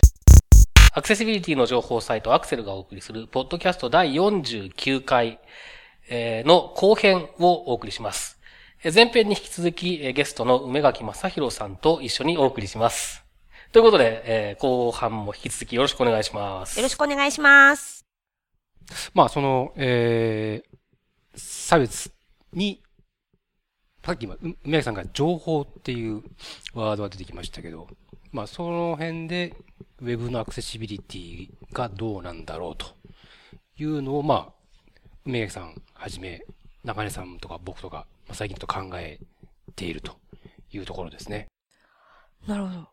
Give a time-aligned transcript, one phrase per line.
[0.94, 5.38] アクセシビリティの情報サイトアクセルがお送りする、ポッドキャスト第49回
[6.08, 8.38] えーの後編をお送りします。
[8.82, 13.22] えー前編に引き続き、えーゲストの梅垣正宏さんと一緒にお送りします。
[13.70, 16.78] ということで、えー後半も引き続きよろしくお願いします。
[16.78, 18.06] よろしくお願いします。
[19.12, 20.76] まあ、その、えー、
[21.36, 22.10] 差別
[22.54, 22.80] に、
[24.04, 26.22] さっき今、う梅木さんが情報っていう
[26.74, 27.88] ワードが出てきましたけど、
[28.32, 29.54] まあ、その辺で、
[30.02, 32.86] ウェブのアクセシビリティがどうなんだろうと
[33.78, 34.52] いうのを、まあ、
[35.24, 36.44] 梅木さんはじめ、
[36.84, 39.20] 中根さんとか僕とか、まあ、最近と考え
[39.74, 40.12] ていると
[40.70, 41.46] いうところですね。
[42.46, 42.88] なるほど。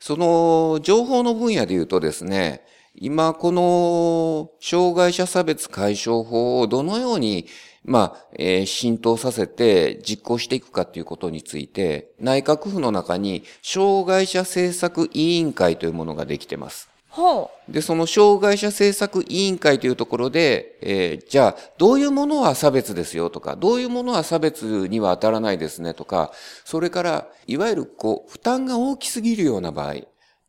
[0.00, 2.62] その情報の分野で言うとですね、
[2.94, 7.46] 今この障害者差別解消法をどのように、
[7.84, 16.88] まあ、えー浸透させて実行していくかということについて、内閣府の中に障害者政策委員会というものができてます。
[17.10, 26.32] ほで、その障害者政策委員会というところで、えーじゃあ、どういうものは差別ですよとか、どういうものは差別には当たらないですねとか、
[26.64, 29.94] それから、いわゆる、こう、負担が大きすぎるような場合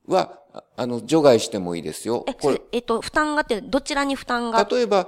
[0.07, 2.29] は、ああの、除外してもいいですよう。
[2.29, 4.67] え、これ、えっと、負担がって、どちらに負担が？
[4.69, 5.07] 例えば、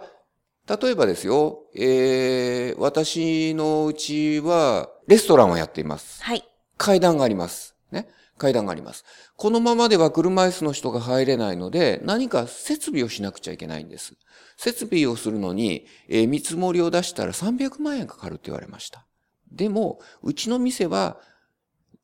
[0.79, 6.23] 例えばですよ、えー、私のうちは、レストランをやっています。
[6.23, 6.47] はい。
[6.77, 7.75] 階段があります。
[7.91, 8.07] ね。
[8.37, 9.03] 階段があります。
[9.35, 14.13] このままでは車椅子の人が入れないので、何か設備をしなくちゃいけないんです。
[14.55, 19.05] 設備をするのに、えー見積もりを出したら300万円かかるって言われました。
[19.51, 21.19] でも、うちの店は、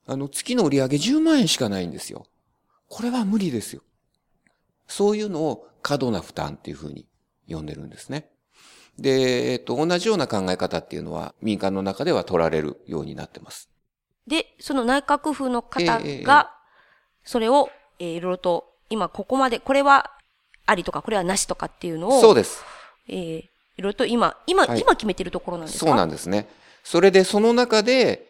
[0.06, 2.26] あの、月の売り上げ10万円しかないんですよ。
[2.90, 3.81] これは無理ですよ。
[4.88, 7.08] そういうのを過度な負担っていうふうに
[7.47, 8.30] 呼んでるんですね。
[9.00, 13.69] で、えっと、同じような考え方っていうのは民間の中では取られるようになってます。
[14.25, 16.52] で、その内閣府の方が、
[17.24, 17.69] それを、
[18.00, 20.12] えーいろいろと、今ここまで、これは
[20.66, 22.63] ありとか、これはなしとかっていうのを、そうです。
[23.08, 23.44] えー
[23.78, 25.85] いろいろと今、今、はい今決めてるところなんですか？
[25.85, 26.47] そうなんですね。
[26.84, 28.27] それでその中で、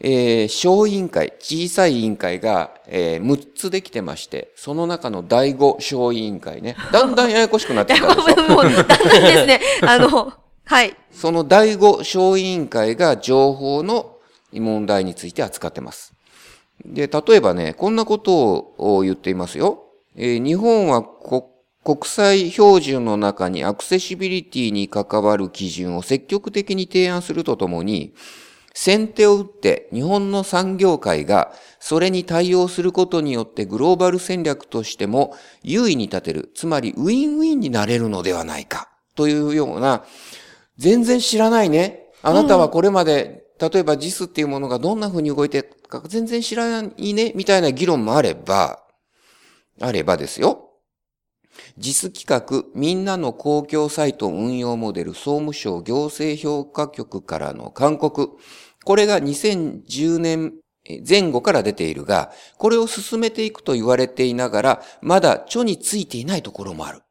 [0.00, 6.76] えー小委員会、小さい委員会が、えー6つできてまして、その中の第5小委員会ね。
[6.92, 8.48] だんだんややこしくなってきたでしょ？
[8.52, 9.60] もう、だんだんですね。
[9.82, 10.32] あの、
[10.64, 10.96] はい。
[11.12, 14.16] その第5小委員会が情報の
[14.52, 16.12] 問題について扱ってます。
[16.84, 19.84] で、例えばね、こんなことを言っていますよ。
[20.16, 21.50] えー日本はこ
[21.84, 28.14] 国際標準の中にアクセシビリティに関わる基準を積極的に提案するとともに、
[28.74, 40.04] 先手を打って日本の産業界がそれに対応することによってグローバル戦略としても優位に立てる、つまりウィンウィンになれるのではないかというような
[40.76, 42.10] 全然知らないね。
[42.22, 48.80] あなたはこれまで、例えば JIS っていうものがどんな風に動いてるか全然知らないね、みたいな議論もあれば、
[49.80, 50.63] あればですよ。
[51.78, 58.30] JIS 企画、みんなの公共サイト運用モデル、総務省行政評価局からの勧告。
[58.84, 60.54] これが2010年
[61.08, 67.02] 前後から出ているが、これを進めていくと言われていながら、まだ著についていないところもある。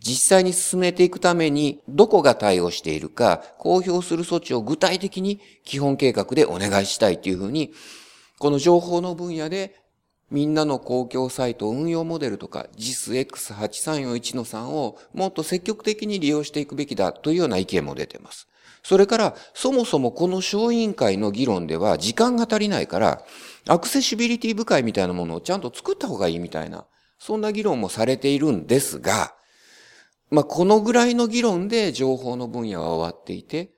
[0.00, 7.72] 実際に進めていくためにどこが対応しているか公表する措置を具体的に基本計画でお願いしたいというふうに、
[8.38, 9.74] この情報の分野で
[10.30, 18.48] みんなの公共サイト運用モデルとか JISX8341 の3をもっと積極的に利用していくべきだというような意見も出ています。
[18.82, 23.24] それから、そもそもこの小委員会の議論では時間が足りないから、
[23.66, 26.86] アクセシビリティ部会みたいなものをちゃんと作った方がいいみたいな、
[27.18, 29.34] そんな議論もされているんですが、
[30.30, 33.70] まあ、このぐらいの議論で情報の分野は終わっていて、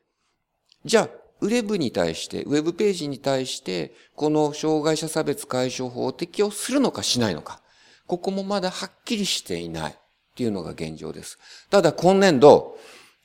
[0.85, 7.61] じゃあ、ウェブに対して、ウェブページに対して、この障害者差別解消法を適用するのかしないのか。
[8.07, 9.97] ここもまだはっきりしていないっ
[10.35, 11.39] ていうのが現状です。
[11.71, 12.79] ただ今年度、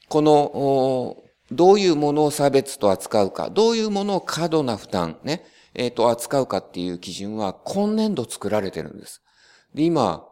[0.09, 5.45] この、おどういうものを差別と扱うか、どういうものを過度な負担、ね、
[5.75, 9.21] えっ、と、扱うかっていう基準は今年度作られてるんです。
[9.73, 10.27] で、今、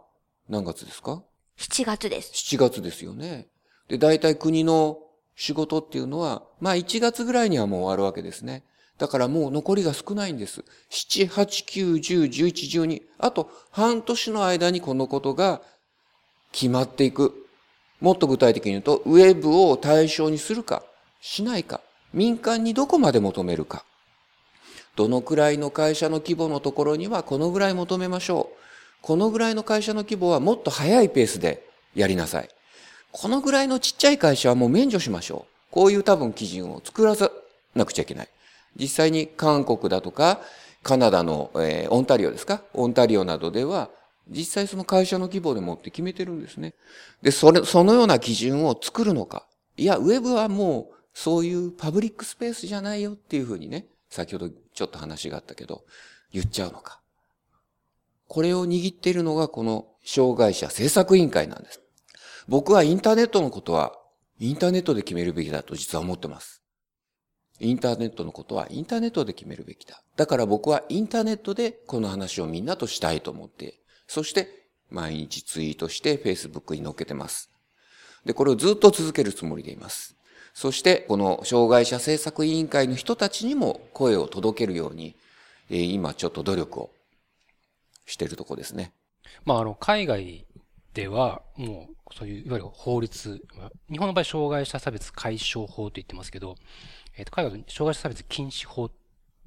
[0.49, 1.23] 何月ですか
[1.59, 2.31] ？7月です。
[2.33, 3.47] 7月ですよね。
[3.87, 4.97] で、大体国の
[5.35, 8.63] 仕事っていうのは、まあ1月ぐらいにはもう終わるわけですね。
[8.97, 10.63] だからもう残りが少ないんです。
[10.91, 13.01] 7、8、9、10、11、12。
[13.17, 15.61] あと半年の間にこのことが
[16.51, 17.33] 決まっていく。
[17.99, 20.83] もっと具体的に言うと、ウェブを対象にするか、
[21.21, 21.81] しないか、
[22.13, 23.85] 民間にどこまで求めるか。
[24.95, 28.57] どのくらいの会社の規模のところにはこのぐらい求めましょう。
[29.01, 31.65] このぐらいの会社の規模はもっと早いペースで
[31.95, 32.49] やりなさい。
[33.13, 35.53] このぐらいのちっちゃい会社はもう免除しましょう。
[35.71, 37.31] こういう多分基準を作らざ
[37.75, 38.27] なくちゃいけない。
[38.75, 40.41] 実際に韓国だとか、
[40.81, 42.63] カナダの、えー、オンタリオですか？
[42.73, 43.89] オンタリオなどでは、
[44.27, 46.73] 実際その会社の規模でもって決めてるんですね。
[47.21, 49.45] で、それ、そのような基準を作るのか。
[49.77, 55.83] いや、ウェブはもう、そういうパブリックスペースじゃないよっていうふうにね、先ほどちょっと話があったけど、
[56.31, 56.99] 言っちゃうのか。
[58.27, 61.82] これを握っているのがこの障害者政策委員会なんです。
[62.47, 63.93] 僕はインターネットのことは、
[64.39, 66.63] インターネットで決めるべきだと実は思ってます。
[67.59, 70.01] インターネットのことはインターネットで決めるべきだ。
[70.17, 77.51] だから僕はインターネットでこの話をみんなとしたいと思って、そして毎日ツイートして Facebook に載っけてます。
[78.25, 80.15] で、これをずっと続けるつもりでいます。
[80.53, 85.15] そして、この障害者政策委員会の人たちにも声を届けるように、
[85.69, 86.91] えー、今ちょっと努力を
[88.05, 88.93] してるとこですね。
[89.45, 90.45] まあ、あの、海外
[90.93, 93.41] では、もう、そういう、いわゆる法律、
[93.89, 96.55] 日本の場合、障害者差別解消法と言ってますけど、
[97.17, 98.91] えっ、と、海外の障害者差別禁止法、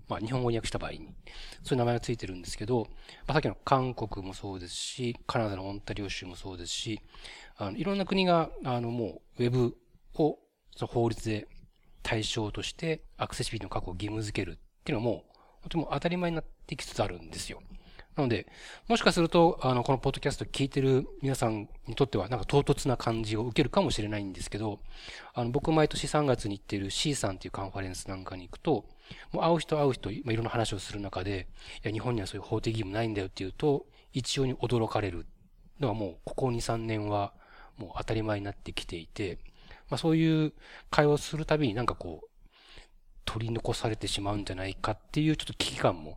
[0.08, 1.14] まあ、日本語に訳した場合に、
[1.62, 2.86] そういう名前がついてるんですけど、
[3.26, 7.00] まあ、さっきの韓国もそうですし、カナダのオンタリオ州もそうですし、
[7.56, 9.76] あの、いろんな国が、あの、もう、ウェブ
[10.14, 10.38] を、
[10.76, 11.48] その法律で
[12.02, 15.24] 対象として、アクセシビリティの確保を義務付けるっていうのはも
[15.60, 17.60] う、とても当たり前になってきつつあるんですよ。
[18.16, 18.46] なので、
[18.88, 24.80] もしかすると、あの、このポッドキャスト聞いてる皆さんにとっては、なんか唐突な感じを受けるかもしれないんですけど、
[25.34, 28.86] あの、僕毎年3月に行ってる C さんっていうカンファレンスなんかに行くと、
[29.32, 31.46] もう会う人会う人、まあ、いろんな話をする中で、
[31.84, 33.84] いや、日本にはそういう法的義務ないんだよっていうと、
[34.14, 35.26] 一様に驚かれる
[35.78, 37.34] のはもう、ここ2、3年は、
[37.76, 39.38] もう当たり前になってきていて、
[39.90, 40.54] まあそういう
[40.90, 42.28] 会話をするたびになんかこう、
[43.26, 46.16] 取り残されてしまうんじゃないかっていうちょっと危機感も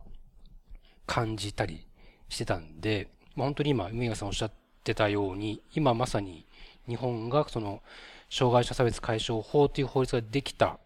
[1.06, 1.86] 感じたり
[2.30, 6.46] してたんで、まあ、本当に今、梅川さんおっしゃってたように、今まさに
[6.88, 7.82] 日本がその、
[8.30, 10.78] 障害者差別解消法という法律ができた。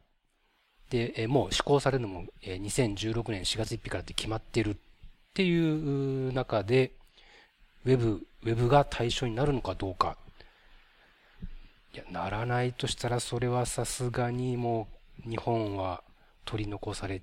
[0.91, 4.77] で、えもう施行されるのも、え2016年4月1日からって決まってるっ
[5.35, 6.93] ていう中で、
[7.85, 10.17] ウェブ、ウェブが対象になるのかどうか。
[11.93, 14.89] いや、ならないとしたらそれはさすがにも
[15.27, 16.03] う日本は
[16.45, 17.23] 取り残され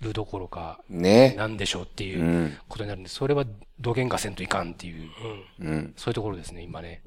[0.00, 1.34] るどころか、ね。
[1.36, 3.44] なんでしょうっていうことになるんで、それは
[3.80, 5.10] 土幻化せんといかんっていう、
[5.60, 7.02] うん、そういうところですね、今ね。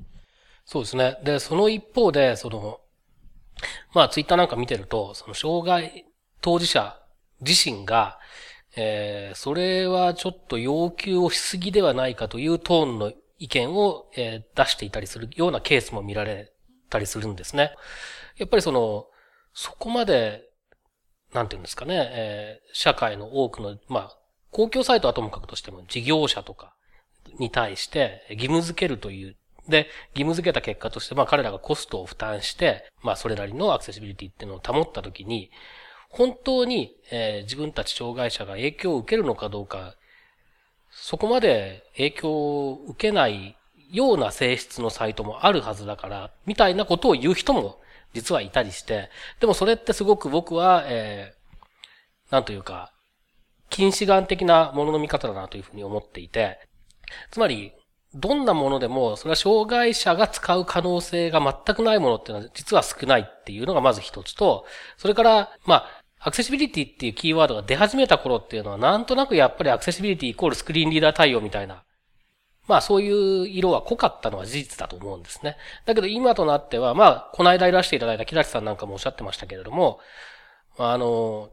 [0.65, 1.17] そうですね。
[1.23, 2.79] で、その一方で、その、
[3.93, 6.05] まあ、ツイッターなんか見てると、その、障害
[6.41, 6.99] 当事者
[7.41, 8.19] 自身が、
[8.75, 16.53] えー、それはちょっと要求をしすぎではないかというトーンの意見を、えー、出していたりするようなケースも見られ
[16.89, 17.73] たりするんですね。
[18.37, 19.07] やっぱりその、
[19.53, 20.43] そこまで
[21.33, 24.17] なんていうんですかね、えー、社会の多くの、まあ、
[24.51, 26.73] 公共サイトはともかくとしても事業者とか
[27.39, 29.35] に対して義務付けるという、
[29.67, 35.51] で、義務付けた結果として、まあ彼らがコストを負担して、まあそれなりのアクセシビリティっていうのを保ったときに、
[36.09, 39.95] 本当に、えー、自分たち障害者が影響を受けるのかどうか、
[40.89, 43.55] そこまで影響を受けない
[43.91, 47.79] ような性質のサイトもあるはずだから、みたいなことを言う人も
[48.13, 49.09] 実はいたりして、
[49.39, 52.93] でもそれってすごく僕は、えー、なんというか、
[53.69, 56.59] 近視眼的なものの見方だなというふうに思っていて、
[57.31, 57.73] つまり、
[58.13, 64.65] どんなものでも、それは障害者が使う可能性が全くないものっていうのは実は少ないっていうのがまず一つと、
[64.97, 71.83] それから、まあ、アクセシビリティっていうキーワードが出始めた頃っていうのは、なんとなくやっぱりアクセシビリティイコールスクリーンリーダー対応みたいな
[72.67, 75.57] まあそういう色は濃かったのは事実だと思うんですね。
[75.85, 79.99] だけど今となっては、まあ、この間いらしていただいた木立さんなんかもおっしゃってましたけれども、
[80.77, 81.49] あの、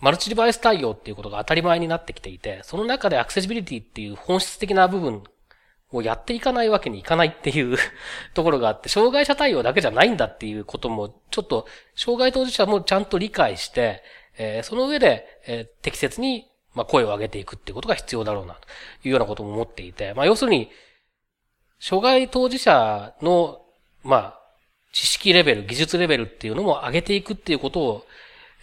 [0.00, 5.22] マルチデバイス対応っていうことが当たり前になってきていて、その中でアクセシビリティっていう本質的な部分
[5.92, 7.76] をやっていかないわけにいかないっていう
[8.34, 14.02] ところがあって、障害者対応だけじゃないんだっていうことも、ちょっと、障害当事者もちゃんと理解して、
[14.38, 18.60] えー、その上で、えー、適切にまあ、声を上げていくっていうことが必要だろうな、と
[19.04, 20.70] いうようなことも思っていて、まあ、要するに、
[21.80, 23.60] 障害当事者の、
[24.04, 24.38] まあ、
[24.92, 28.06] 知識レベル、技術レベルっていうのも上げていくっていうことを、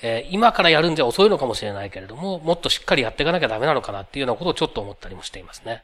[0.02, 5.84] えー、今からやるんじゃ遅いのかもしれないけれども、もっとしっかりやっていかなきゃダメなのかなっていうようなことをちょっと思ったりもしていますね。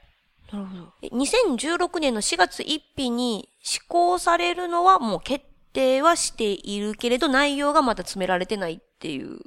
[0.54, 1.18] なるほど。
[1.18, 9.40] 2016年の4月1日に施行されるのはもう決定はしているけれど、内容がまだ詰められてないっていう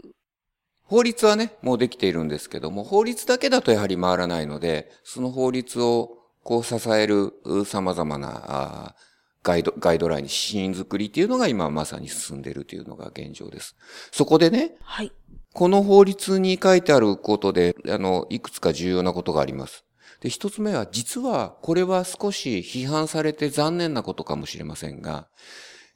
[0.89, 7.35] 法律はね、もうできているんですけども、法律だけだとやはり回らないので、その法律をこう支える
[7.67, 8.95] 様々な
[9.43, 13.77] ガイド、ガイドライン、指針作りっていうのが今まさに進んでいるというのが現状です。
[14.13, 15.13] そこでね、はい。
[15.53, 19.85] この法律に書いてあることで、あの、いくつか重要なことがあります。
[20.21, 25.29] で、一つ目は、実は、これは少し批判されて残念なことかもしれませんが、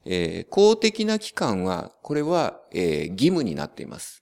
[0.04, 4.21] えー、公的な機関は、これは、えー、義務になっています。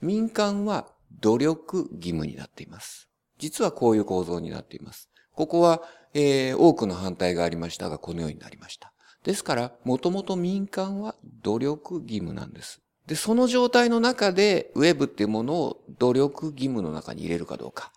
[0.00, 0.86] 民間は
[1.20, 3.08] 努力義務になっています。
[3.38, 5.08] 実はこういう構造になっています。
[5.34, 5.82] ここは、
[6.14, 8.92] えー多くの反対がありましたが、このようになりました。
[9.24, 12.80] ですから、もともと民間は努力義務なんです。
[13.06, 17.92] で、その状態の中で、ウェブっていうものを努力義務の中に入れるかどうか。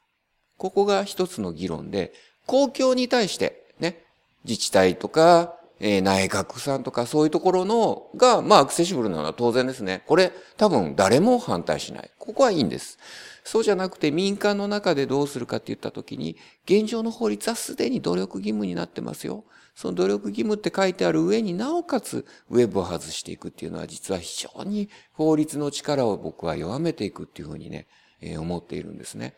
[0.57, 2.13] ここが一つの議論で、
[2.45, 4.03] 公共に対して、ね、
[4.45, 10.03] 自治体とか、えー内閣さんとかそういうところのが、まあアクセシブルなのは当然ですね。
[10.05, 12.11] これ多分誰も反対しない。
[12.19, 12.99] ここはいいんです。
[13.43, 19.43] そうじゃなくて民間の中でどうするかって言ったときに、現状の法律はすでに努力義務になってますよ。
[19.73, 27.87] その努力義務って書いてある上になおかつウェブを外していくっていうのは実は非常に法律の力を僕は弱めていくっていうふうにね、
[28.21, 29.33] えー思っているんですね。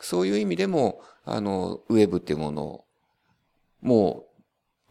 [0.00, 2.84] そういう意味でも、あの、ウェブっていうものを、
[3.82, 4.31] もう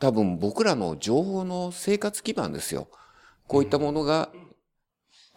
[0.01, 2.88] 多分僕らの情報の生活基盤ですよ。
[3.48, 4.31] こういったものが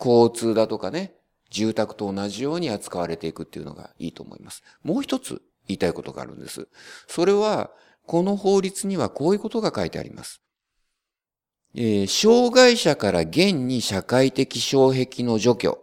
[0.03, 1.13] 交通だとかね、
[1.51, 4.63] 住宅と同じように扱われていくっていうのがいいと思います。
[4.83, 6.67] もう一つ言いたいことがあるんです。
[7.07, 7.71] それは、
[8.07, 10.41] この法律にはこういうことが書いてあります。
[11.75, 15.79] えー障害者から現に社会的障壁の除去。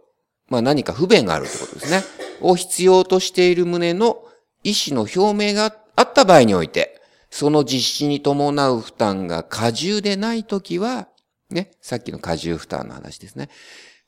[0.48, 2.02] まあ何か不便があるってことですね。
[2.40, 4.24] を必要としている旨の
[4.64, 6.91] 意思の表明があった場合において、
[7.32, 11.08] その実施に伴う負担が過重でないときは、
[11.50, 13.48] ね、さっきの過重負担の話ですね。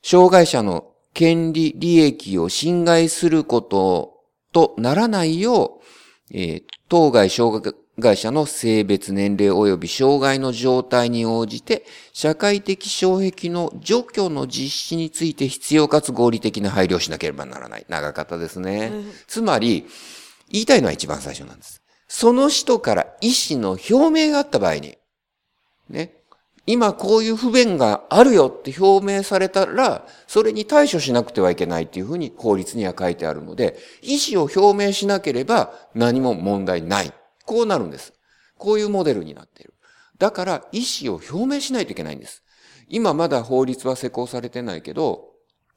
[0.03, 4.13] 障害者の権利利益を侵害すること
[4.53, 5.81] とならないよ
[6.31, 7.63] う、えー当該障
[7.97, 17.85] 害者の性別、年齢及び障害の状態に応じて、社会的障壁の除去の実施について必要かつ合理的な配慮をしなければならない。
[17.89, 18.91] 長かったですね。
[19.25, 19.87] つまり、
[20.51, 21.81] 言いたいのは一番最初なんです。
[22.17, 24.97] その人から意思の表明があった場合に、
[25.89, 26.15] ね、
[26.65, 37.11] 今こういう不便があるよって表明されたら、それに対処しなくてはいけないっていうふうに法律には書いてあるので、意思を表明しなければ何も問題ない。
[37.45, 38.13] こうなるんです。
[38.57, 39.73] こういうモデルになっている。
[40.17, 42.43] だから意思を表明しないといけないんです。
[42.87, 45.33] 今まだ法律は施行されてないけど、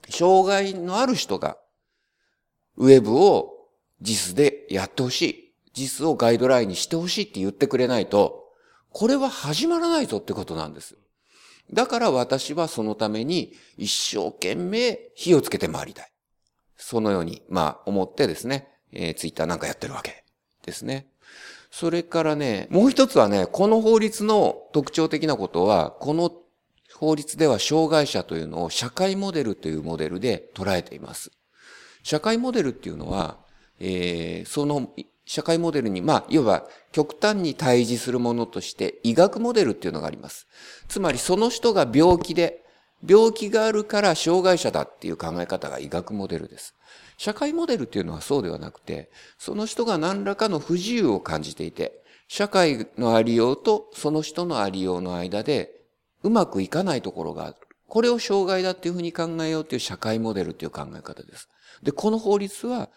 [0.09, 1.59] 障害のある人が
[2.77, 3.55] ウェブを
[4.03, 5.48] JIS でやってほしい。
[5.85, 8.45] JIS をガイドラインにしてほしいって言ってくれないと、
[8.91, 10.97] これは始まらないぞってことなんです。
[11.73, 16.11] だから私はそのために一生懸命火をつけて回りたい。
[16.77, 20.25] そのように、まあ思ってですね、えー、ツイッターなんかやってるわけ
[20.65, 21.09] ですね。
[21.71, 26.33] それからね、もう一つはね、この法律の特徴的なことは、この
[26.95, 31.31] 法律では障害者というのを社会モデルというモデルで捉えています。
[32.03, 33.39] 社会モデルっていうのは、
[33.81, 34.91] えーその
[35.29, 40.47] 社会モデルに、まあ、いわば極端に対峙するものとして医学モデルっていうのがあります。
[40.89, 42.65] つまりその人が病気で、
[43.07, 46.75] 病気があるから障害者だっていう考え方が医学モデルです。
[47.19, 55.73] 社会モデルっていうのはそうではなくて、その人が何らかの不自由を感じていて、社会のありようとその人のありようの間で
[56.23, 57.57] うまくいかないところがある。
[57.87, 61.49] これを障害だっていうふうに考えようっていう社会モデルっていう考え方です。
[61.83, 62.89] で、この法律は、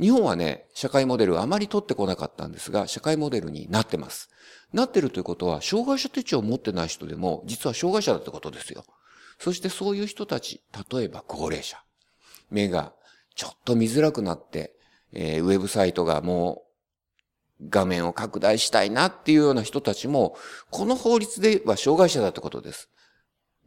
[0.00, 4.30] 日本はね、社会モデルあまり取ってこなかったんですが、社会モデルになってます。
[4.72, 8.84] なってるということは、障害者手帳を持ってない人でも、実は障害者だってことですよ。
[9.38, 11.78] そしてそういう人たち、例えば高齢者。
[12.50, 12.92] 目が
[13.34, 14.74] ちょっと見づらくなって、
[15.12, 16.64] えーウェブサイトがも
[17.60, 20.36] う画面を拡大したいなっていうような人たちも、
[20.70, 22.88] この法律では障害者だってことです。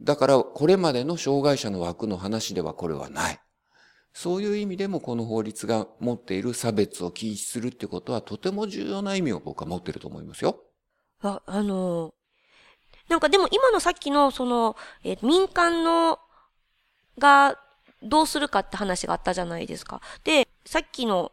[0.00, 3.40] だから、これまでの障害者の枠の話ではこれはない。
[4.14, 10.60] そういう意味でもこの法律が持っている差別を禁止するってことはとても重要な意味を僕は持ってると思いますよ。
[11.22, 12.14] あ、あの
[13.08, 16.18] なんかでも今のさっきのその、え民間の
[17.18, 17.58] が
[18.02, 20.00] どうするかって話があったじゃないですか。
[20.24, 21.32] で、さっきの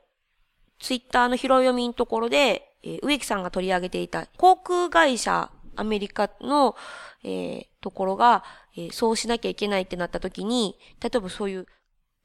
[0.80, 6.76] ツイッターの拾い読みのところで、えー植木さんが取り上げていた航空会社アメリカの、
[7.24, 8.44] えーところが、
[8.76, 11.68] えーそうしなきゃいけないってなった時に、例えばそういう、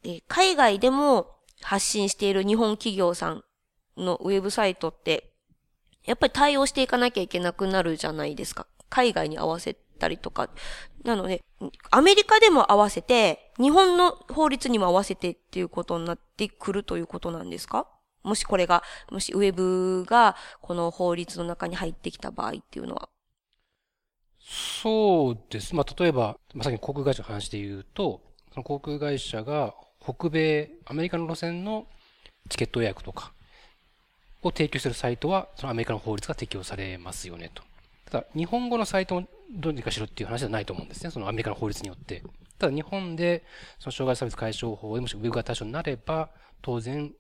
[0.04, 3.44] え海外でも発信している日本企業さん
[3.96, 5.32] のウェブサイトって、
[6.04, 8.66] やっぱり対応していかなきゃいけなくなるじゃないですか。
[8.90, 10.50] 海外に合わせたりとか。
[11.02, 11.42] なので、
[11.90, 17.88] アメリカでも合わせて、日本の法律にも合わせてっていうことになってくるということなんですか？
[18.22, 23.08] もしこれが、もしウェブがこの法律の中に入ってきた場合っていうのは。
[24.38, 25.74] そうです。
[25.74, 28.20] まあ、例えば、ま、さっきの航空会社の話で言うと、
[28.52, 31.86] その航空会社が北米、アメリカの路線の
[32.50, 33.32] チケット予約とか
[34.42, 37.62] を提供しているサイトは、そのアメリカの法律が適用されますよねと。
[38.10, 41.10] ただ、日本語のサイトをどうにかしろっていう話ではないと思うんですね。
[41.10, 42.22] そのアメリカの法律によって。
[42.58, 43.44] ただ日本で、
[43.78, 46.28] その障害差別解消法でもしウェブが対象になれば、
[46.60, 47.12] 当然、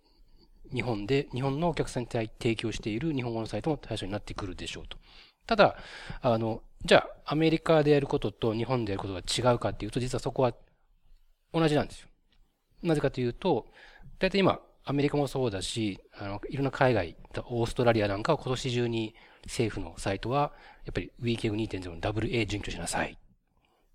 [0.72, 4.98] 日本で、日本のお客さんに提供している日本語のサイトも対象になってくるでしょうと。
[5.46, 5.76] ただ、
[6.20, 10.54] あの、じゃあ、アメリカでやることと日本でやることが違うかっていうと、実はそこは
[11.52, 12.08] 同じなんですよ。
[12.84, 13.66] なぜかというと、
[14.18, 19.14] 大体今、アメリカもそうだし、あの、いろんな海外、オーストラリアなんかは今年中に
[19.44, 20.52] 政府のサイトは、
[20.84, 23.18] やっぱり WeKeg2.0 の WA 準拠しなさい。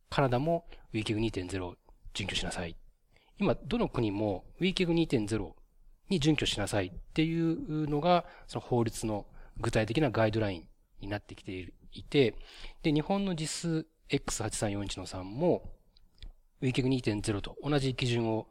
[0.10, 1.75] カナダも WeKeg2.0
[2.13, 2.75] 準拠しなさい。
[3.38, 5.51] 今、どの国も WeKeg2.0
[6.10, 9.27] に準拠しなさいっていうのが、その法律の
[9.58, 10.67] 具体的なガイドライン
[11.01, 12.34] になってきていて、
[12.81, 15.72] で、日本の実数 X8341 の3も、
[16.62, 18.48] WeKeg2.0 と同じ基準を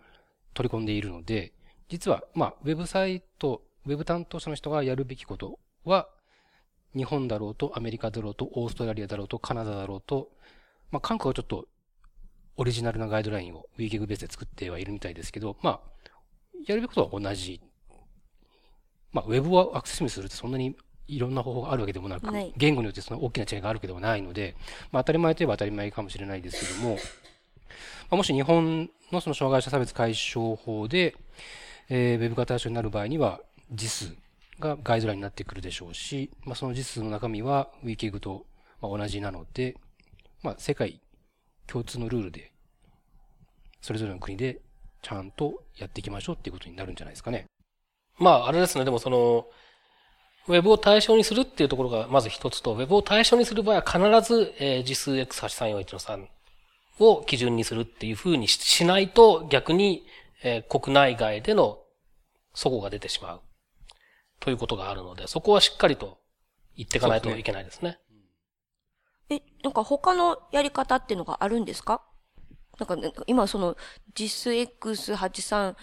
[0.59, 1.53] 取り込んでいるので、
[1.89, 6.09] 実は、まあ、ウェブサイト、ウェブ担当者の人がやるべきことは、
[6.97, 10.31] 日本だろうと、アメリカだろうと、オーストラリアだろうと、カナダだろうと、
[10.91, 11.69] まあ、韓国はちょっと、
[12.57, 15.81] オリジナルなガイドラインを WeGig ベースで作ってはいるみたいですけど、まあ、
[16.67, 17.61] やるべきことは同じ。
[19.13, 24.57] まあ、ウェブをアクセスにするってそんなにいろんな方法があるわけでもなく、言語によってその大きな違いがあるわけではないので、
[24.91, 26.99] まあ、当たり前といえば当たり前かもしれないですけども、
[28.11, 31.15] まあ、もし日本のその障害者差別解消法で、
[31.89, 34.17] えー、ウェブが対象になる場合には、実数
[34.61, 38.47] がガイドラインになってくるでしょうし、まあ、その実数の中身は WeKig と
[38.83, 39.77] 同じなので、
[40.43, 41.01] まあ、世界
[41.67, 42.53] 共通のルールで、
[43.81, 44.61] それぞれの国で
[45.03, 47.47] ちゃんとやっていきましょうっていうことになるんじゃないですかね。
[48.19, 49.47] まあ、あれですね、でもその、
[50.49, 56.27] ウェブを対象にするっていうところがまず一つと、ウェブを対象にする場合は必ず、えー、実数 X8341 の3
[57.01, 60.07] を基準にするっていうふうにしないと逆に、
[60.43, 61.79] えー、国内外での
[62.55, 63.41] 齟齬が出てしまう。
[64.41, 66.19] ということがあるので、そこはしっかりと
[66.77, 67.99] 言っていかないといけないですね。
[69.31, 72.03] え、なんか他のやり方っていうのがあるんですか？
[72.79, 73.77] なんか、今その、
[74.15, 75.75] 実数 X83、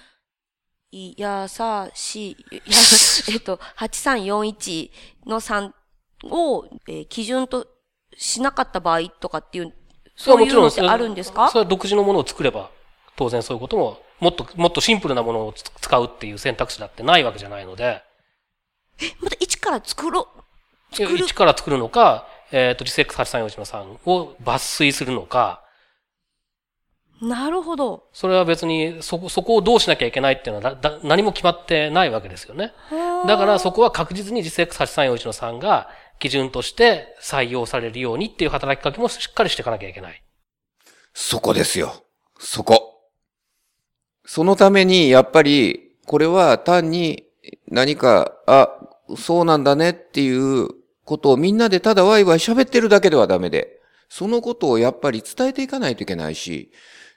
[0.92, 2.38] いやさ、し、
[3.30, 4.92] えっと、8341
[5.26, 5.74] の3
[6.24, 7.68] を、えー、基準と
[8.18, 9.76] しなかった場合とかっていう、
[10.16, 11.50] そういうのってあるんですか？
[11.50, 12.70] それは独自のものを作れば、
[13.16, 18.02] 当然そういうことも、もっと、もっとシンプルなものを使うっていう選択肢だってないわけじゃないので。
[19.02, 20.28] え、また一から作ろ
[20.92, 20.96] う？
[20.96, 21.18] 作る？
[21.18, 25.62] 一から作るのか、えっ、ー、と、リセックス8341の3を抜粋するのか。
[27.22, 28.04] なるほど。
[28.12, 32.74] それは別に、そこ、そこをどうしなきゃいけないっていうのはだ何も決まってないわけですよね。
[33.26, 40.24] だからそこは確実にリセックス8341の3が基準として採用されるようにっていう働きかけもしっかりしていかなきゃいけない。
[41.14, 42.04] そこですよ。
[42.40, 43.10] そこ。
[44.26, 47.26] そのために、やっぱり、これは単に
[47.70, 48.70] 何か、あ、
[49.18, 50.70] そうなんだねっていう
[51.04, 56.72] ことをみんなでただワイワイ喋ってるだけではダメで、そのことをやっぱり伝えていかないといけないし、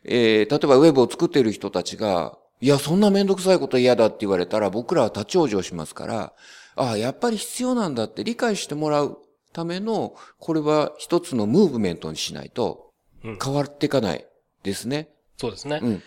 [0.05, 6.33] えー、例えばウェブを作っている人たちが、いや、そんなめんどくさいこと嫌だって言われたら僕らは立ち往生しますから、
[6.79, 9.19] ああ、やっぱり必要なんだって理解してもらう
[9.53, 14.27] ための、これは一つのムーブメントにしないと、変わっていかない
[14.63, 14.99] ですね。
[14.99, 15.07] うん、
[15.39, 15.81] そうですね。
[15.83, 16.03] うん。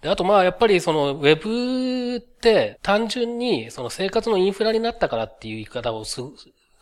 [0.00, 6.20] で、あとまあやっぱりそのウェブって単純にその生活のインフラになったからっていう言い方をす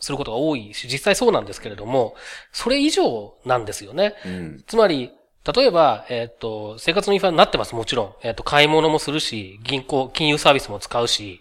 [0.01, 2.15] することが多いし、実際そうなんですけれども、
[2.53, 4.15] それ以上なんですよね。
[4.27, 5.13] うん、つまり、
[5.45, 8.15] 例えば、えっ、ー、と、生活のインフラになってます、もちろん。
[8.23, 11.41] えっ、ー、と、買い物もするし、銀行、金融サービスも使うし、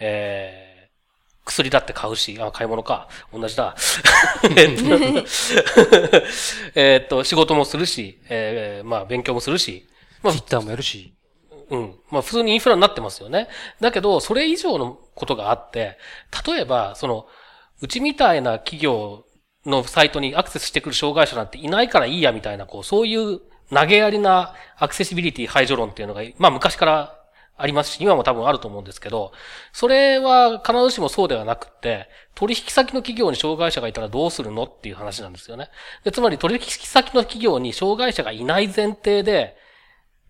[0.00, 0.65] えー、
[1.46, 3.08] 薬だって買うし、あ、買い物か。
[3.32, 3.76] 同じだ。
[6.74, 9.88] えっと、仕事もするし、えー、まあ、勉強もするし。
[10.22, 11.16] まあ、ツイッターもやるし。
[11.70, 11.94] うん。
[12.10, 13.48] まあ普通にインフラになってますよね。
[13.80, 15.98] だけど、それ以上のことがあって、
[16.46, 17.26] 例えば、その、
[17.80, 19.24] うちみたいな企業
[19.64, 23.40] のサイトにアクセスしてくる障害者なんていないからいいやみたいな、こう、そういう
[23.72, 27.18] 投げやりなアクセシビリティ排除論っていうのが、まあ昔から
[27.58, 29.32] ありますし、今も多分あると思うんですけど、
[29.72, 35.70] それは必ずしもそうではなくって、取引先の企業に障害者がいたらどうするのっていう話なんですよね。
[36.04, 39.56] でつまり取引先の企業に障害者がいない前提で、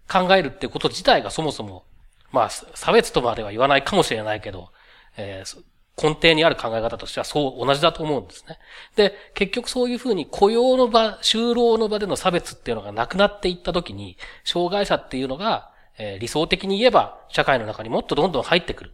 [0.09, 1.85] 考えるってこと自体がそもそも、
[2.33, 4.71] まあ、差別とまでは言わないかもしれないけど、
[5.17, 5.62] えー、
[6.01, 8.59] 根底にある考え方としてはそう同じだと思うんですね。
[8.95, 18.93] で、結局そういうふうに雇用の場、就労の場での差別っていうのがなくなっていったときに、障害者っていうのが、え、理想的に言えば社会の中にもっとどんどん入ってくる。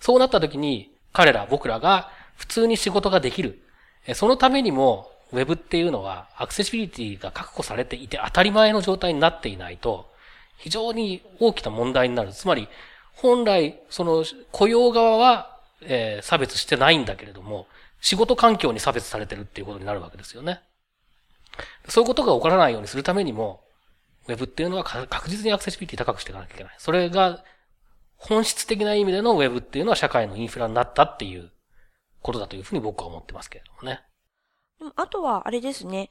[0.00, 3.62] そうなったときに、彼ら、僕らが普通に仕事ができる。
[4.06, 10.12] えそのためにも、ウェブっていうのはアクセシビリティが確保されていて当たり前の状態になっていないと、
[10.58, 12.32] 非常に大きな問題になる。
[12.32, 12.68] つまり、
[13.16, 17.66] 本来、その雇用側は、え、差別してないんだけれども、
[18.00, 20.60] 仕事環境に差別されてるっていうことになるわけですよね。
[21.88, 23.63] そういうことが起こらないようにするためにも、
[24.26, 26.74] ウェブっていうのはか確実にアクセシビリティ高くしていかなきゃいけない。
[26.78, 27.44] それが、
[28.16, 31.50] 本質的な意味でのウェブっていうのは社会のインフラになったっていう
[32.22, 34.02] ことだというふうに僕は思ってますけれどもね。
[34.78, 36.08] でもあとは、あれですね。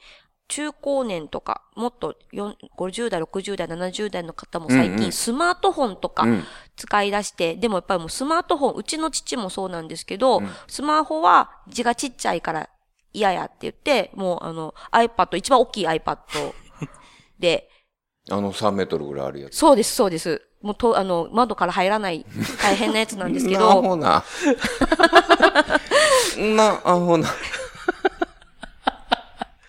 [0.50, 6.44] 中高年とか、もっと4 50代、60代、70代の方も最うんうん近スマートフォンとかうん
[6.76, 12.70] 使い出して、でもやっぱりもうスマートフォン、うちの父もそうなんですけど、うんスマホは字がちっちゃいから
[13.14, 16.18] 嫌やって言って、もうあの iPad、一番大きい iPad
[17.40, 17.70] で、
[18.30, 19.58] あの3メートルぐらいあるやつ。
[19.58, 20.42] そうです、そうです。
[20.62, 22.26] もうと、あの、窓から入らない
[22.62, 24.24] 大変なやつなんですけなど、 ほな。
[26.38, 27.28] な、あほな。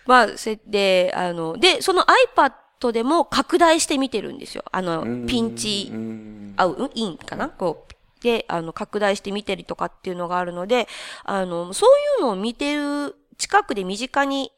[0.06, 2.04] まあ、せで、あの、で、その
[2.36, 4.64] iPad でも拡大して見てるんですよ。
[4.70, 7.48] あの、ピンチう、んアウ、うんインかな？
[7.48, 7.94] こう。
[8.22, 10.86] で、あの、拡大して見てるとかっていうのがあるので、
[11.24, 11.90] あの、そう
[12.20, 14.52] いうのを見てる、近くで身近に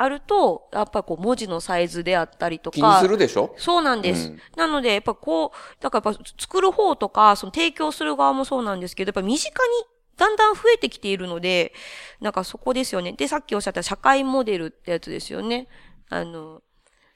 [0.00, 2.76] あると、やっぱりこう、文字のサイズであったりとか。
[2.76, 3.52] 気にするでしょ？
[3.58, 4.28] そうなんです。
[4.28, 9.70] うんなので、やっぱこう、だからやっぱ作る方とか、その提供する側もそうなんですけど、やっぱ身近に
[10.16, 11.72] だんだん増えてきているので、
[12.20, 13.12] なんかそこですよね。
[13.12, 15.68] で、さっきおっしゃった社会モデルってやつですよね。
[16.08, 16.62] あの、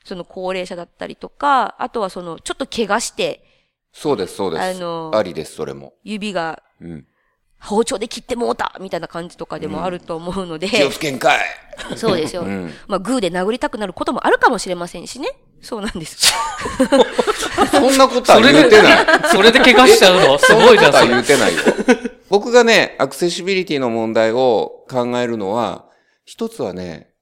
[0.05, 3.45] その高齢者だったりとか、あとはその、ちょっと怪我して、
[3.93, 4.63] そうです、そうです。
[4.63, 5.95] あのありです、それも。
[6.03, 7.07] 指がうん。
[7.63, 11.41] 包丁で切ってもうたみたいな感じとかでもあると思うので、気をつけんかい。
[11.97, 12.43] そうですよ。
[12.43, 15.29] うんまあ、グーで殴りたくなることもあるかもしれませんしね。
[15.63, 16.33] そうなんです。
[17.71, 20.39] そんなことはそれで言うてない。、 それで怪我しちゃうの？
[20.39, 21.23] すごいじゃん、そんなことは言。
[21.23, 21.63] うてないよ。
[22.29, 25.87] 僕がね、アクセシビリティの問題を考えるのは、
[26.25, 27.13] 一つはね、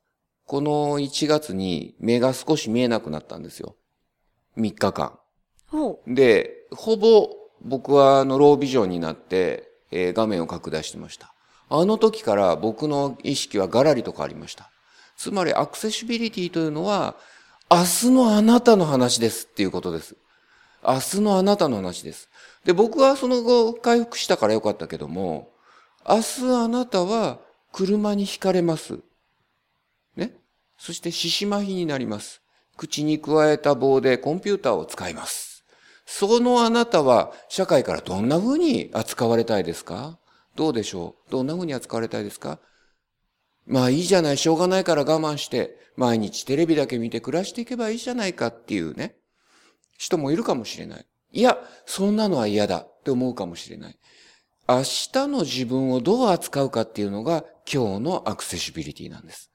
[0.47, 3.77] この1月に目が少し見えなくなったんですよ。
[4.57, 5.19] 3日間。
[6.07, 7.29] で、ほぼ
[7.61, 11.35] 僕はあのロービジョンになって、えー画面を拡大してました。
[11.69, 14.71] あの時から僕の意識はガラリと変わりました。
[15.17, 17.17] つまりアクセシビリティというのは、
[17.71, 20.17] 明日のあなたの話ですっていうことです。
[20.83, 22.29] 明日のあなたの話です。
[22.65, 25.51] で、僕はその後回復したからよかったけども、
[26.09, 27.39] 明日あなたは
[27.73, 28.99] 車にひかれます。
[30.17, 30.35] ね？
[30.79, 32.41] そして獅子麻痺になります。
[32.77, 35.50] 口に加えた棒でコンピューターを使います。
[36.13, 40.19] そのあなたは社会からどんな風に扱われたいですか？
[40.57, 41.31] どうでしょう？
[41.31, 42.59] どんな風に扱われたいですか？
[43.65, 49.15] まあいいじゃない、しょうがないから我慢して、毎日テレビだけ見て暮らしていけばいいじゃないかっていうね、
[49.99, 51.07] 人もいるかもしれない。
[51.31, 53.97] いや、そんなのは嫌だって思うかもしれない。
[54.69, 59.53] 明日の自分をどう扱うかっていうのが今日のアクセシビリティなんです。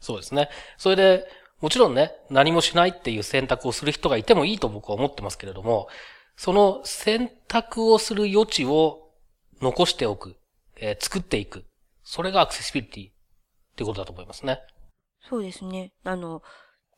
[0.00, 0.48] そうですね。
[0.78, 1.26] それで、
[1.60, 5.88] もちろんね、何もしないっていう選択をする人がいてもいいと僕は思ってますけれども、
[6.36, 9.10] その選択をする余地を
[9.60, 10.36] 残しておく、
[10.76, 11.64] えー作っていく。
[12.02, 13.12] それがアクセシビリティっ
[13.76, 14.60] ていうことだと思いますね。
[15.28, 15.92] そうですね。
[16.02, 16.42] あの、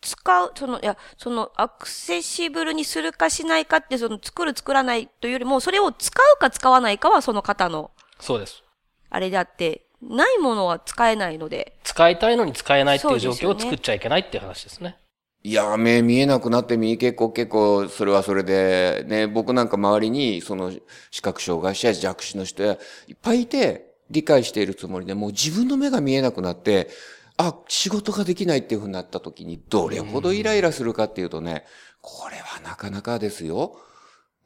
[0.01, 8.62] 使う、その、いや、その、アクセシブルにするかしないかって、その、作る作らないというよりも、それを使うか使わないかはその方の、そうです。
[9.11, 14.97] あれであって、ないものは使えないので、使いたいのに使えないっていう状況を作っちゃいけないっていう話ですね。
[15.45, 20.73] いや、目見えなくなってみ、結構結構、それはそれで、ね、僕なんか周りに、その、
[21.11, 26.91] 視覚障害者や弱視の人や、いっぱいいて、理解しているつもりで、もう自分の目が見えなくなって、
[27.38, 31.65] あ、仕事ができないっていうふうになった時に、どれほどイライラするかっていうとね、
[32.01, 33.77] これはなかなかですよ。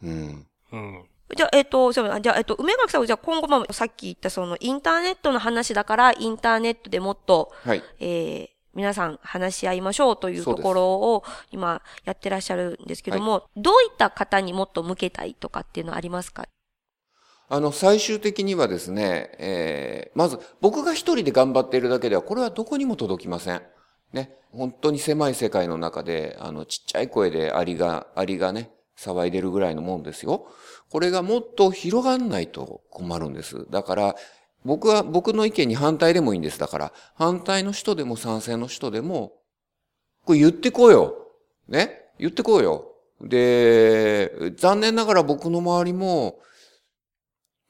[0.03, 0.47] うん。
[0.73, 1.05] うん。
[1.35, 7.83] じゃあ、えっ、と、じゃあ、じゃあえっ、と、梅垣さんは、じゃあ今後もさっき言ったそのインターネットの話だから、インターネットでもっと、はい。
[8.01, 16.47] えー皆さん話し合いましょうというところを今やってらっしゃるんですけども、どういった方にもっと向けたいとかっていうのはありますか？
[17.49, 23.63] あの、最終的にはですね、えーまず、僕が一人で頑張っているだけでは、これはどこにも届きません。
[24.13, 24.37] ね。
[24.53, 30.47] 本当に狭い世界の中で、あの、ちっちゃい声でアリが、アリがね、騒いでるぐらいのもんですよ。
[30.91, 33.67] これがもっと広がんないと困るんです。
[33.71, 34.17] だから、
[34.65, 36.59] 僕は、僕の意見に反対でもいいんです。
[36.59, 39.35] だから、反対の人でも賛成の人でも、
[40.25, 41.15] これ言ってこうよ。
[41.69, 42.07] ね？
[42.19, 42.93] 言ってこうよ。
[43.21, 46.41] で、残念ながら僕の周りも、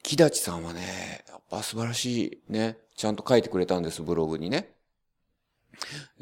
[0.01, 2.77] 木立さんはね、やっぱ素晴らしいね。
[2.95, 4.76] ちゃんと書いてくれたんです、ブログにね。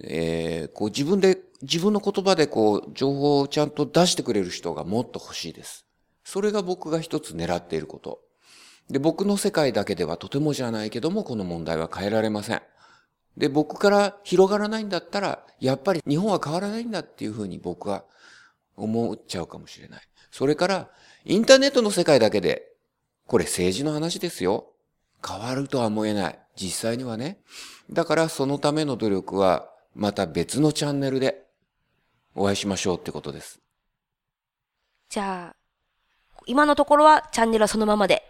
[0.04, 5.86] えー、こう自分で、自分の言葉でこう、情報をちゃんと出してくれる人がもっと欲しいです。
[6.24, 8.20] それが僕が一つ狙っていること。
[8.90, 12.62] で、僕の世界だけではとてもじゃないけども、この問題は変えられません。
[13.38, 18.06] で、僕から広がらないんだったら、やっぱり日本は変わらないんだっていうふうに僕は
[18.76, 20.02] 思っちゃうかもしれない。
[20.32, 20.90] それから、
[21.26, 22.72] インターネットの世界だけで、
[23.28, 24.68] これ政治の話ですよ。
[25.28, 26.40] 変わるとは思えない。
[26.56, 27.40] 実際にはね。
[27.90, 31.46] だからそのための努力は、また別のチャンネルで、
[32.36, 33.60] お会いしましょうってことです。
[35.10, 35.56] じゃあ、
[36.46, 38.24] 今のところはチャンネルはそのままで、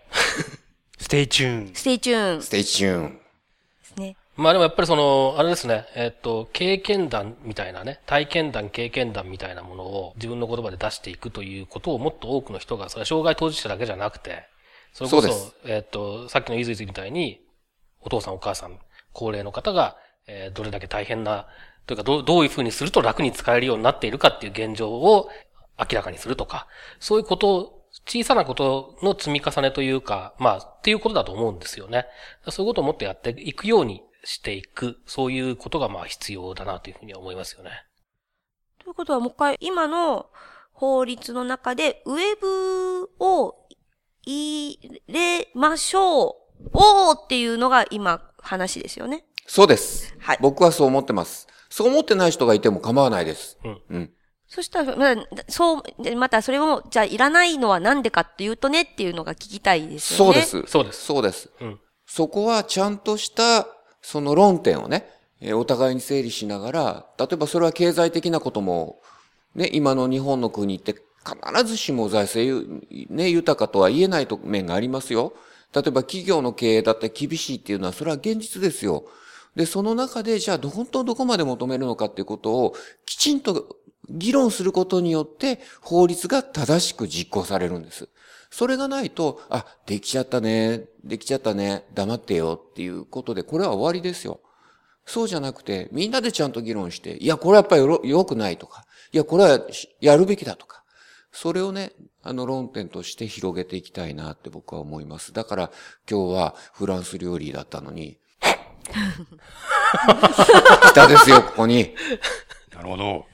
[0.99, 3.19] stay tuned。stay tuned でテイチューン。
[3.83, 4.15] すね。
[4.37, 14.47] まあでもやっぱりその、あれですね、えっと、経験談みたいなね、体験談、経験談みたいなものを自分の言葉で出していくということをもっと多くの人が、それは障害当事者だけじゃなくて、
[14.95, 17.41] それこそ、そうですえっと、さっきのゆずいずみたいに、
[17.99, 18.79] お父さんお母さん、
[19.11, 21.47] 高齢の方が、えーどれだけ大変な、
[21.85, 25.29] というかどう、どういうふうにすると楽に使えるようになっているかっていう現状を
[25.77, 26.67] 明らかにするとか、
[26.99, 32.05] そういうことを、小さなことの積み重ねというか、まあ、っていうことだと思うんですよね。
[32.49, 37.71] そういうことをもっとやっていくようにしていく、そういうことがまあ必要だなというふうには思いますよね。
[38.79, 40.29] ということはもう一回、今の
[40.73, 43.64] 法律の中で、ウェブを
[44.25, 46.69] 入れましょう。
[46.73, 49.25] おーっていうのが今話ですよね。
[49.47, 50.15] そうです。
[50.19, 51.47] はい僕はそう思ってます。
[51.69, 53.57] そう思ってない人がいても構わないです。
[53.63, 54.11] うんうん。
[54.47, 55.15] そしたら、まあ、
[55.49, 60.41] そう、でまたそれも、じゃあいらないのはなんでかっていうとねっていうのが聞きたいですよね。
[60.45, 60.67] そうで。
[60.67, 60.71] す。
[60.71, 61.49] そうですそうです。
[61.59, 61.79] うん。
[62.05, 63.67] そこはちゃんとした、
[64.01, 65.09] その論点をね、
[65.41, 69.01] えーお互いに整理しながら、例えばそれは経済的なことも、
[69.55, 75.33] ね、今の日本の国って必ずしも財政、ね、豊かとは言えないと面がありますよ。
[75.73, 79.05] 例えば企業の経営だって厳しいっていうのは、それは現実ですよ。
[79.55, 83.77] で、その中で、じゃあ、本当どこまで求めるのかっていうことを、きちんと
[84.09, 88.09] 議論することによって、法律が正しく実行されるんです。
[88.51, 94.39] それがないと、あ、できちゃったね、できちゃったね、黙ってよっていうことで、これは終わりですよ。
[95.05, 99.59] そうじゃなくて、みんなでちゃんと議論して、いや、これはやっぱりよ良くないとか、いや、これは
[99.99, 100.84] やるべきだとか、
[101.35, 101.91] それをね、
[102.23, 105.33] あの論点として広げていきたいなって僕は思います。
[105.33, 105.71] だから
[106.09, 108.17] 今日はフランス料理だったのに、
[108.87, 108.93] 来
[110.93, 111.93] たですよ、ここに。
[112.73, 113.25] なるほど。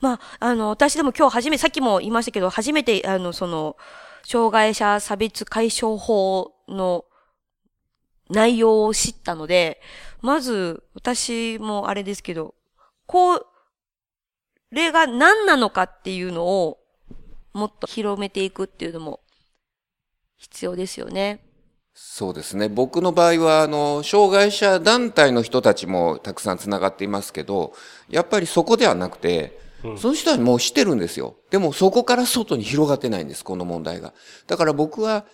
[0.00, 3.76] まあ、あの、私でも今日初め、さっきも言いましたけど、初めて、あの、その、
[4.24, 7.04] 障害者差別解消法の
[8.30, 9.82] 内容を知ったので、
[10.22, 12.54] まず、私もあれですけど、
[13.06, 13.46] こう、
[14.70, 16.78] れが何なのかっていうのを、
[17.54, 19.20] もっと広めていくっていうのも、
[20.36, 21.40] 必要ですよね。
[21.94, 22.68] そうですね。
[22.68, 27.72] 僕の場合は、あの、障害者団体の人たちもたくさんつながっていますけど、
[28.10, 29.58] やっぱりそこではなくて、
[29.96, 31.36] その人はもう知ってるんですよ。
[31.50, 34.12] でもそこから外に広がってないんです、この問題が。
[34.48, 35.24] だから僕は、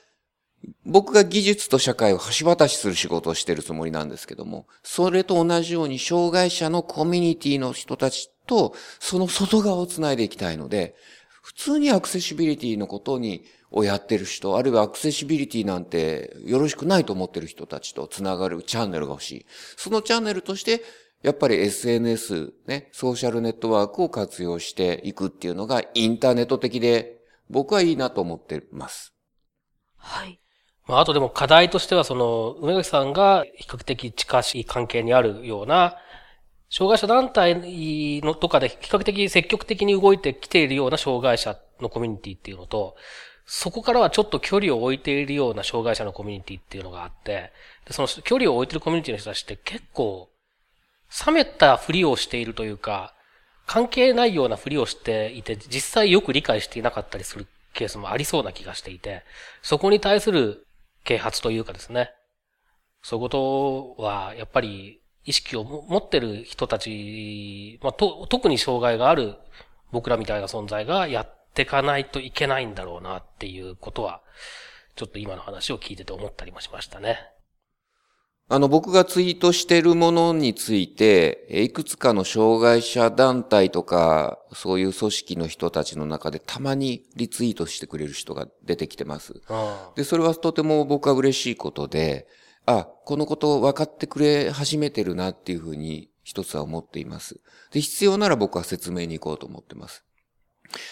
[0.85, 11.20] 僕が技術と社会を橋渡しする仕事をしてるつもりなんですけども、それと同じように障害者のコミュニティの人たちと、その外側をつないでいきたいので、普
[11.61, 19.47] 通にアクセシビリティのことに、をやってる人、あるいはアクセシビリティなんてよろしくないと思ってる人たちとつながるチャンネルが欲しい。
[19.77, 20.83] そのチャンネルとして、
[21.23, 27.19] やっぱり SNS、ね、ソーシャルネットワークを活用していくっていうのがインターネット的で、
[27.49, 29.15] 僕はいいなと思ってます。
[29.97, 30.41] はい。
[30.87, 35.97] まあ、あとでも課題としては、その、梅垣さんが比較的近しい関係にあるような、
[36.71, 42.95] 障害者団体のとかで比較的積極的に動いてきているような障害者のコミュニティっていうのと、
[43.45, 47.53] そこからはちょっと距離を置いているような障害者のコミュニティっていうのがあって、
[47.87, 50.29] でその距離を置いているコミュニティの人たちって結構、
[51.27, 53.15] 冷めたふりをしているというか、
[53.67, 59.25] 関係ないようなふりをしていて、実際よく理解していなかったりするケースもありそうな気がしていて、
[59.63, 60.65] そこに対する
[61.03, 62.13] 啓発というかですね、
[63.03, 69.37] そういうことは、やっぱり意識を持ってる人たち、まあ、と、特に障害がある
[69.93, 74.23] 僕らみたいな存在がやっていかないといけないんだろうなっていうことは、
[74.97, 77.19] ちょっと今の話を聞いてて思ったりもしましたね。
[78.53, 89.35] あの、僕がツイートしているものについて、えいくつかの障害者団体とか、そういう組織の人たちの中でたまにリツイートしてくれる人が出てきてます。
[89.35, 89.41] うん。
[89.95, 92.27] で、それはとても僕は嬉しいことで、
[92.67, 97.41] あ、このことを分かってくれ始めてるなっていうふうに一つは思っています。
[97.73, 100.05] で、必要なら僕は説明に行こうと思ってます。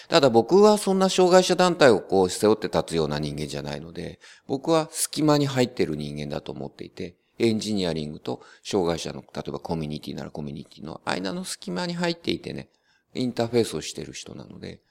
[0.09, 12.69] ただ僕はそんな障害者団体をこう背負って立つような人間じゃないので、僕は隙間に入ってる人間だと思っていて、エンジニアリングと障害者の、例えばコミュニティならコミュニティの間の隙間に入っていてね、
[13.13, 14.81] インターフェースをしてる人なので、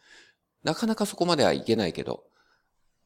[0.64, 2.24] なかなかそこまではいけないけど、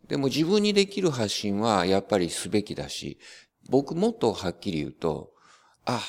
[0.08, 3.18] でも自分にできる発信はやっぱりすべきだし、
[3.68, 5.32] 僕もっとはっきり言うと、
[5.84, 6.00] あ、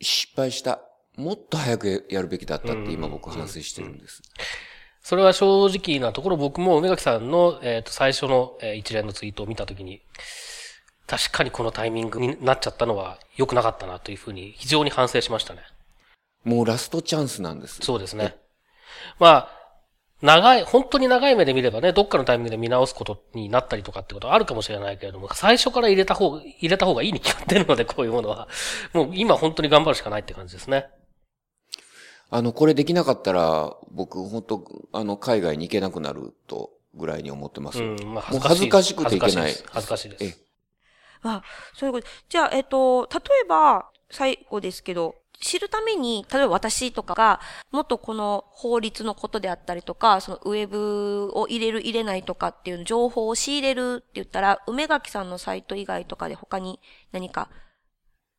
[0.00, 0.80] 失敗した。
[1.16, 4.22] もっと早くやるべきだったって今僕反省してるんです。
[5.00, 10.02] それは正直なところ僕も梅垣さんの、えー、と最初の、えー一連のツイートを見たときに、
[11.06, 15.60] 確かにこのタイミングになっちゃったのは良くなかったなというふうに非常に反省しましたね。
[16.44, 17.78] もうラストチャンスなんです。
[17.82, 18.36] そうですね。
[19.18, 19.48] まあ、
[20.22, 28.48] 長い、本当に長い目で見ればね、どっかのタイミングで見直すことになったりとかってことはあるかもしれないけれども、最初から入れた方、入れた方がいいに決まってるので、こういうものは。
[28.94, 30.88] もう今本当に頑張るしかないって感じですね。
[32.30, 37.82] あの、これできなかったら、僕、本当あの、海外に行けなくなると、ぐらいに思ってます。
[37.82, 39.52] うん、まあ恥ずかしくていけない。
[39.70, 40.24] 恥ずかしいです。
[40.24, 40.46] ええ
[41.22, 41.42] あ、
[41.74, 42.06] そういうこと。
[42.28, 56.80] じゃあ、えっと、例えば、最後ですけど、知るために、例えば私とかが、もっとこの法律のことであったりとか、そのウェブを入れる入れないとかっていう情報を仕入れるって言ったら、梅垣さんのサイト以外とかで他に
[57.12, 57.50] 何か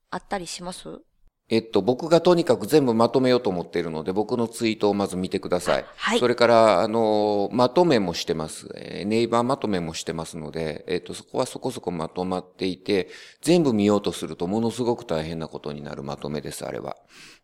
[0.10, 1.02] あったりします？
[1.50, 5.86] えっと、僕がとにかく全部まとめようと思っているので、僕のツイートをまず見てください。
[5.96, 8.68] はいそれから、あの、まとめもしてます。
[8.76, 13.10] えーネイバーまとめもしてますので、えっと、そこはそこそこまとまっていて、
[13.42, 16.98] 全部見ようとするとものすごく大変なことになるまとめです、あれは。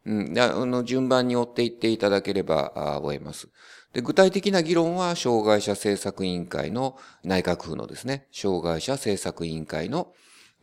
[0.05, 0.33] うん。
[0.33, 3.47] であの、順番に追っていっていただければ、あ終えます。
[3.93, 10.11] で、具体的な議論は、障害者政策委員会の内閣府のですね、障害者政策委員会の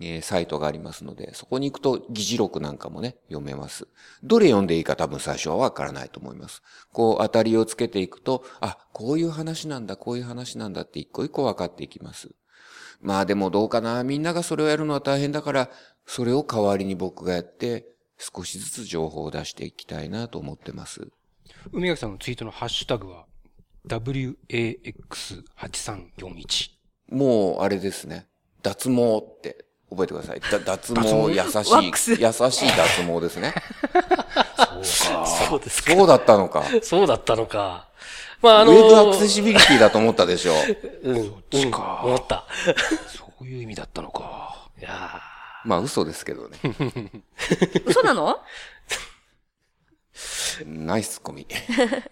[0.00, 3.86] えーサイトがありますので、そこに行くと議事録なんかもね、読めます。
[4.22, 6.62] どれ読んでいいか多分最初はわからないと思います。
[6.92, 12.30] こう、当たりをつけていくと、あ、こういう話なんだ、こういう話なんだって一個一個分かっていきます。
[13.02, 15.70] まあでもどうかな、みんながそれをやるのは大変だから、
[16.06, 17.86] それを代わりに僕がやって、
[18.18, 21.10] 少しずつ情報を出していきたいなと思ってます。
[21.72, 23.26] 梅垣さんのツイートのハッシュタグは、
[23.88, 26.70] WAX8341。
[27.08, 28.26] もう、あれですね。
[28.62, 30.40] 脱毛って覚えてください。
[30.40, 33.54] だ 脱毛、優しい、優しい脱毛ですね。
[34.82, 35.94] そうですか。
[35.94, 36.64] そうだったのか。
[36.82, 37.88] そうだったのか。
[38.40, 40.54] まあ、あウのェブアクセシビリティだと思ったでしょ。
[41.02, 42.46] うん、うん、思った。
[43.06, 44.70] そういう意味だったのか。
[44.78, 45.20] いや
[45.64, 46.58] まあ嘘ですけどね。
[47.84, 48.40] 嘘なの？
[50.64, 51.46] ナイスツッコミ。
[51.46, 52.10] ー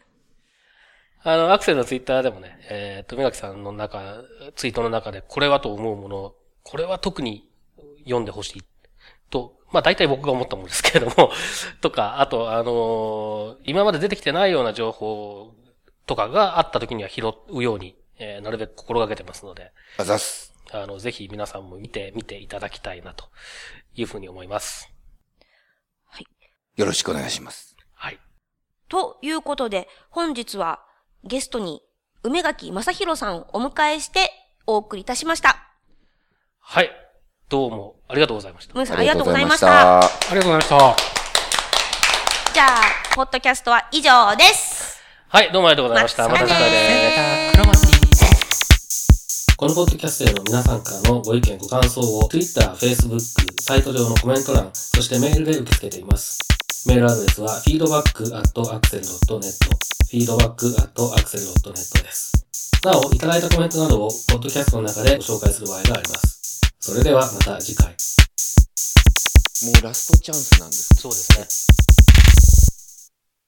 [1.23, 4.23] あの、アクセルのツイッターでもね、えっ、と、宮垣さんの中、
[4.55, 7.48] ツイートの中で、これはと思うもの、これは特に
[8.09, 8.63] 読んでほしい。
[9.31, 11.31] と、まあ大体僕が思ったものですけれども、
[11.81, 15.55] とか、あと、あのー今まで出てきてないような情報
[16.07, 20.55] とかがあった時には拾うように、えーなるべく心がけてますので、あざっす。
[20.73, 23.29] あの、ぜひ皆さんも見て、見ていただきたいな、と
[23.95, 24.93] いうふうに思います。
[26.79, 27.77] よろしくお願いします。
[27.93, 28.21] はい。
[28.89, 30.81] ということで、本日は
[31.25, 31.83] ゲストに
[32.23, 34.31] 梅垣正宏さんをお迎えして
[34.65, 35.75] お送りいたしました。
[36.61, 37.08] はい。
[37.49, 38.75] どうも、ありがとうございました。
[38.75, 40.01] 梅さんありがとうございました。
[40.01, 40.95] ありがとうございました。
[42.53, 42.71] じゃあ、
[43.15, 45.01] ポッドキャストは以上です。
[45.29, 46.29] はい、どうもありがとうございました。
[46.29, 47.17] また次回で
[47.55, 47.57] す。
[49.57, 53.19] このポッドキャストへの皆さんからのご意見、ご感想を Twitter、Facebook、
[53.63, 56.39] サイト上のコメント欄、そしてメールで受け付けています。
[56.87, 59.41] メールアドレスは feedback.axel.net
[60.13, 61.83] feedback.axel.net で
[62.13, 62.33] す。
[62.85, 66.38] なお、いただいたコメントなどをポッドキャストの中でご紹介する場合があります。
[66.81, 67.89] それではまた次回。
[67.89, 67.95] も
[69.81, 70.89] うラストチャンスなんです。
[70.95, 72.48] そうですね。